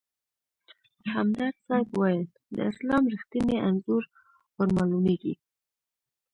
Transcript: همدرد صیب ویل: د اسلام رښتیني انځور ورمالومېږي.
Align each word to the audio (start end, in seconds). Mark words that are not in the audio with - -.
همدرد 1.13 1.55
صیب 1.67 1.87
ویل: 1.99 2.23
د 2.55 2.57
اسلام 2.71 3.03
رښتیني 3.13 3.57
انځور 3.67 4.03
ورمالومېږي. 4.57 5.33